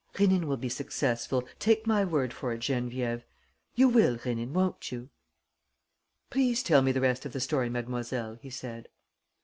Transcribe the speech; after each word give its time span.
"Rénine 0.15 0.45
will 0.45 0.57
be 0.57 0.67
successful, 0.67 1.47
take 1.59 1.85
my 1.85 2.03
word 2.03 2.33
for 2.33 2.51
it, 2.51 2.61
Geneviève. 2.61 3.21
You 3.75 3.87
will, 3.87 4.17
Rénine, 4.17 4.49
won't 4.49 4.91
you?" 4.91 5.11
"Please 6.31 6.63
tell 6.63 6.81
me 6.81 6.91
the 6.91 6.99
rest 7.01 7.23
of 7.23 7.33
the 7.33 7.39
story, 7.39 7.69
mademoiselle," 7.69 8.39
he 8.41 8.49
said. 8.49 8.87